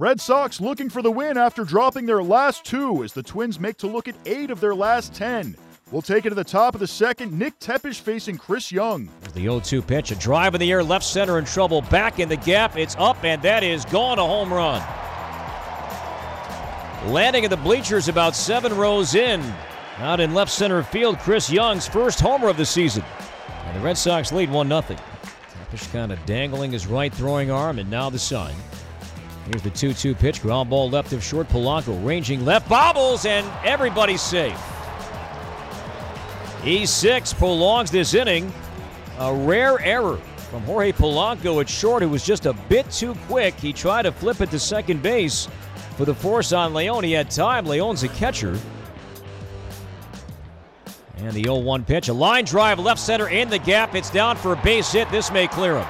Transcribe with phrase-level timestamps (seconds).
[0.00, 3.76] Red Sox looking for the win after dropping their last two as the Twins make
[3.76, 5.54] to look at eight of their last 10.
[5.90, 7.38] We'll take it to the top of the second.
[7.38, 9.10] Nick Tepesch facing Chris Young.
[9.34, 12.30] The 0 2 pitch, a drive in the air, left center in trouble, back in
[12.30, 12.78] the gap.
[12.78, 14.80] It's up, and that is gone a home run.
[17.12, 19.42] Landing in the bleachers about seven rows in.
[19.98, 23.04] Out in left center field, Chris Young's first homer of the season.
[23.66, 24.80] And the Red Sox lead 1 0.
[24.80, 28.54] Tepesch kind of dangling his right throwing arm, and now the sign.
[29.50, 30.42] Here's the 2 2 pitch.
[30.42, 31.48] Ground ball left of short.
[31.48, 32.68] Polanco ranging left.
[32.68, 34.56] Bobbles, and everybody's safe.
[36.62, 38.52] E6 prolongs this inning.
[39.18, 40.18] A rare error
[40.50, 43.54] from Jorge Polanco at short, who was just a bit too quick.
[43.54, 45.48] He tried to flip it to second base
[45.96, 47.02] for the force on Leon.
[47.02, 47.66] He had time.
[47.66, 48.56] Leon's a catcher.
[51.16, 52.06] And the 0 1 pitch.
[52.06, 53.96] A line drive left center in the gap.
[53.96, 55.10] It's down for a base hit.
[55.10, 55.88] This may clear him.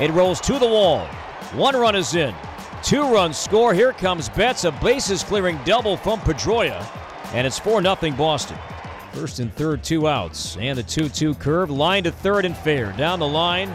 [0.00, 1.06] It rolls to the wall.
[1.54, 2.34] One run is in.
[2.86, 3.74] Two runs score.
[3.74, 4.62] Here comes Betts.
[4.62, 6.86] A bases clearing double from Pedroia.
[7.32, 8.56] And it's 4 0 Boston.
[9.12, 10.56] First and third, two outs.
[10.60, 11.68] And the 2 2 curve.
[11.68, 12.92] Line to third and fair.
[12.92, 13.74] Down the line.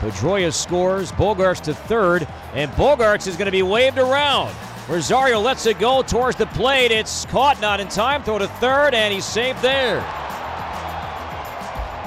[0.00, 1.10] Pedroia scores.
[1.12, 2.28] Bogaerts to third.
[2.52, 4.54] And Bogaerts is going to be waved around.
[4.90, 6.90] Rosario lets it go towards the plate.
[6.90, 8.22] It's caught, not in time.
[8.24, 10.02] Throw to third, and he's saved there.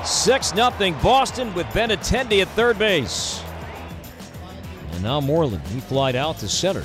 [0.05, 0.69] 6 0
[1.01, 3.41] Boston with Benintendi at third base.
[4.97, 5.61] And now Moreland.
[5.67, 6.83] He flied out to center.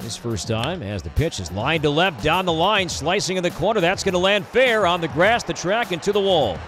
[0.00, 3.44] His first time as the pitch is lined to left, down the line, slicing in
[3.44, 3.80] the corner.
[3.80, 6.58] That's going to land fair on the grass, the track, and to the wall.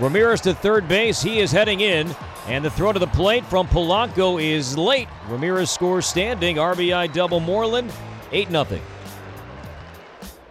[0.00, 1.22] Ramirez to third base.
[1.22, 2.14] He is heading in.
[2.46, 5.08] And the throw to the plate from Polanco is late.
[5.28, 6.56] Ramirez scores standing.
[6.56, 7.90] RBI double Moreland.
[8.32, 8.66] 8 0.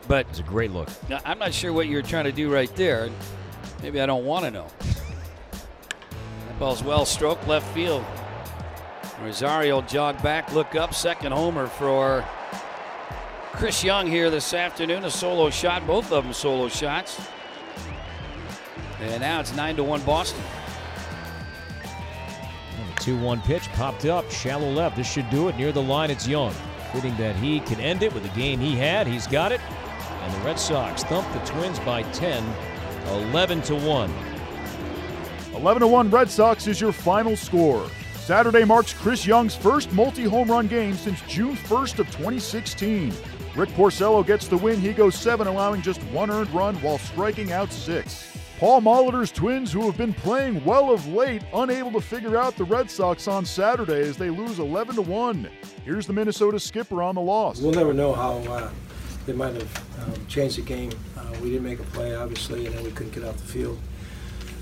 [0.07, 0.89] But It's a great look.
[1.23, 3.11] I'm not sure what you're trying to do right there.
[3.83, 4.65] Maybe I don't want to know.
[4.79, 8.03] that ball's well stroked left field.
[9.21, 12.25] Rosario jog back, look up, second homer for
[13.51, 15.03] Chris Young here this afternoon.
[15.03, 17.19] A solo shot, both of them solo shots.
[19.01, 20.41] And now it's 9 to 1 Boston.
[22.99, 24.95] 2 1 pitch popped up, shallow left.
[24.95, 25.57] This should do it.
[25.57, 26.53] Near the line, it's Young.
[26.93, 29.07] Fitting that he can end it with the game he had.
[29.07, 29.61] He's got it.
[30.21, 32.43] And the Red Sox thump the Twins by 10,
[33.07, 34.13] 11 to 1.
[35.55, 37.89] 11 to 1 Red Sox is your final score.
[38.29, 43.11] Saturday marks Chris Young's first multi home run game since June 1st of 2016.
[43.55, 44.79] Rick Porcello gets the win.
[44.79, 48.37] He goes seven, allowing just one earned run while striking out six.
[48.59, 52.65] Paul Molitor's Twins, who have been playing well of late, unable to figure out the
[52.65, 55.49] Red Sox on Saturday as they lose 11 to 1.
[55.83, 57.59] Here's the Minnesota skipper on the loss.
[57.59, 58.69] We'll never know how uh,
[59.25, 60.91] they might have um, changed the game.
[61.17, 63.79] Uh, we didn't make a play, obviously, and then we couldn't get off the field.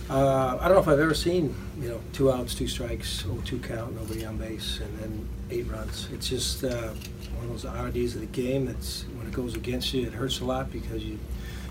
[0.09, 3.41] Uh, I don't know if I've ever seen, you know, two outs, two strikes, oh,
[3.43, 6.07] two count, nobody on base, and then eight runs.
[6.13, 6.93] It's just uh,
[7.35, 8.65] one of those oddities of the game.
[8.65, 11.19] That's when it goes against you, it hurts a lot because you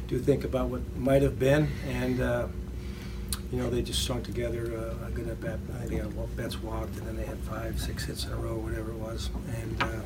[0.06, 2.48] do think about what might have been, and uh,
[3.50, 5.58] you know they just strung together uh, a good at bat.
[5.80, 6.04] I think
[6.36, 9.30] Betts walked, and then they had five, six hits in a row, whatever it was,
[9.62, 10.00] and uh,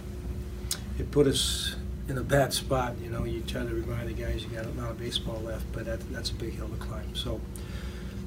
[1.00, 1.74] it put us
[2.08, 2.94] in a bad spot.
[3.02, 5.64] You know, you try to remind the guys you got a lot of baseball left,
[5.72, 7.16] but that, that's a big hill to climb.
[7.16, 7.40] So.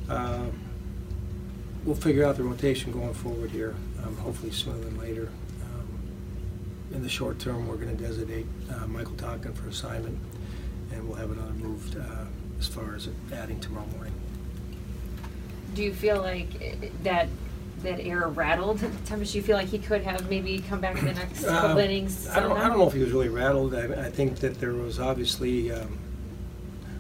[0.09, 0.45] Uh,
[1.85, 5.29] we'll figure out the rotation going forward here, um, hopefully sooner than later.
[5.63, 5.87] Um,
[6.95, 10.17] in the short term, we're going to designate uh, Michael Tonkin for assignment,
[10.91, 12.25] and we'll have another move uh,
[12.59, 14.13] as far as adding tomorrow morning.
[15.75, 17.27] Do you feel like eh, that
[17.81, 19.31] that error rattled Tepesch?
[19.33, 21.79] Do you feel like he could have maybe come back in the next couple Um,
[21.79, 22.29] innings?
[22.29, 23.73] I don't, I don't know if he was really rattled.
[23.75, 25.97] I, I think that there was obviously um,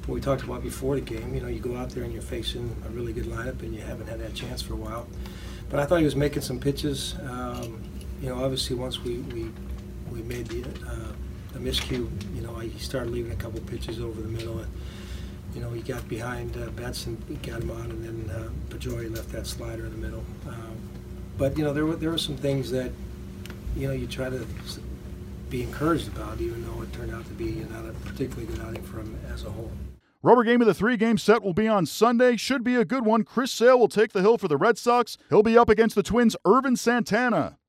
[0.05, 1.33] what we talked about before the game.
[1.33, 3.81] You know, you go out there and you're facing a really good lineup, and you
[3.81, 5.07] haven't had that chance for a while.
[5.69, 7.15] But I thought he was making some pitches.
[7.27, 7.81] Um,
[8.21, 9.51] you know, obviously once we we,
[10.11, 11.11] we made the uh,
[11.53, 14.59] the miscue, you know, he started leaving a couple pitches over the middle.
[14.59, 14.71] And,
[15.55, 16.69] you know, he got behind uh,
[17.27, 20.23] he got him on, and then uh, left that slider in the middle.
[20.47, 20.77] Um,
[21.37, 22.91] but you know, there were there were some things that
[23.75, 24.45] you know you try to
[25.53, 28.81] be encouraged about, even though it turned out to be not a particularly good outing
[28.81, 29.71] for him as a whole.
[30.23, 32.37] Rubber game of the three game set will be on Sunday.
[32.37, 33.23] Should be a good one.
[33.23, 35.15] Chris Sale will take the hill for the Red Sox.
[35.29, 37.59] He'll be up against the Twins' Ervin Santana.